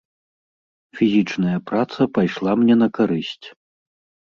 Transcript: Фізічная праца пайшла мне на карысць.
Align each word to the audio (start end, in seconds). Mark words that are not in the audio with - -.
Фізічная 0.99 1.57
праца 1.69 2.09
пайшла 2.17 2.51
мне 2.65 2.75
на 2.83 2.87
карысць. 2.99 3.47